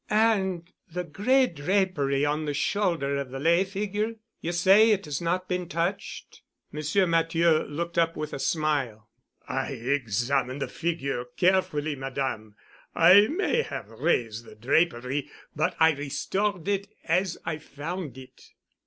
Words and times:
"And 0.09 0.67
the 0.91 1.03
gray 1.03 1.45
drapery 1.45 2.25
on 2.25 2.45
the 2.45 2.55
shoulder 2.55 3.17
of 3.17 3.29
the 3.29 3.37
lay 3.37 3.63
figure—you 3.63 4.51
say 4.51 4.89
it 4.89 5.05
has 5.05 5.21
not 5.21 5.47
been 5.47 5.69
touched?" 5.69 6.41
Monsieur 6.71 7.05
Matthieu 7.05 7.65
looked 7.67 7.99
up 7.99 8.15
with 8.17 8.33
a 8.33 8.39
smile. 8.39 9.11
"I 9.47 9.73
examined 9.73 10.59
the 10.63 10.67
figure 10.67 11.25
carefully, 11.37 11.95
Madame. 11.95 12.55
I 12.95 13.27
may 13.27 13.61
have 13.61 13.91
raised 13.91 14.43
the 14.43 14.55
drapery—but 14.55 15.75
I 15.79 15.91
restored 15.91 16.67
it 16.67 16.87
as 17.03 17.37
I 17.45 17.59
found 17.59 18.17
it." 18.17 18.41